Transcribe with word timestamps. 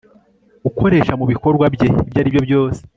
ukoresha 0.69 1.13
mu 1.19 1.25
bikorwa 1.31 1.65
bye 1.73 1.87
ibyo 2.05 2.17
ari 2.21 2.29
byose 2.45 2.79